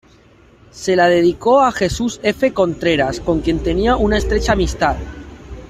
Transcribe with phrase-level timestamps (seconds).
[0.71, 2.51] Se la dedicó a Jesús F.
[2.55, 4.95] Contreras, con quien tenía una estrecha amistad.